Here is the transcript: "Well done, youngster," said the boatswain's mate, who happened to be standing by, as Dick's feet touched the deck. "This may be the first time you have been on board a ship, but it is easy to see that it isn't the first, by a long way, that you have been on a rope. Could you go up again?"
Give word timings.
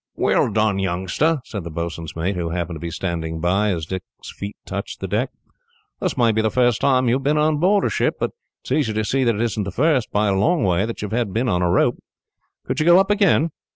"Well 0.15 0.51
done, 0.51 0.79
youngster," 0.79 1.41
said 1.45 1.63
the 1.63 1.69
boatswain's 1.69 2.15
mate, 2.15 2.35
who 2.35 2.49
happened 2.49 2.77
to 2.77 2.79
be 2.79 2.89
standing 2.89 3.39
by, 3.39 3.71
as 3.71 3.85
Dick's 3.85 4.31
feet 4.31 4.55
touched 4.65 4.99
the 4.99 5.07
deck. 5.07 5.29
"This 5.99 6.17
may 6.17 6.31
be 6.31 6.41
the 6.41 6.49
first 6.49 6.81
time 6.81 7.07
you 7.07 7.17
have 7.17 7.23
been 7.23 7.37
on 7.37 7.57
board 7.57 7.85
a 7.85 7.89
ship, 7.91 8.15
but 8.19 8.31
it 8.63 8.71
is 8.71 8.77
easy 8.79 8.93
to 8.93 9.05
see 9.05 9.23
that 9.23 9.35
it 9.35 9.41
isn't 9.41 9.63
the 9.63 9.71
first, 9.71 10.09
by 10.11 10.27
a 10.29 10.33
long 10.33 10.63
way, 10.63 10.87
that 10.87 11.03
you 11.03 11.09
have 11.09 11.31
been 11.33 11.47
on 11.47 11.61
a 11.61 11.69
rope. 11.69 11.99
Could 12.65 12.79
you 12.79 12.85
go 12.87 12.99
up 12.99 13.11
again?" 13.11 13.51